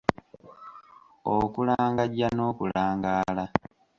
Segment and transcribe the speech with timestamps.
[1.37, 3.45] Okulangajja n'okulangaala?